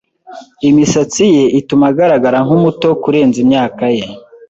Imisatsi 0.69 1.23
ye 1.35 1.43
ituma 1.59 1.85
agaragara 1.91 2.37
nkumuto 2.45 2.87
kurenza 3.01 3.37
imyaka 3.45 3.85
ye. 3.97 4.05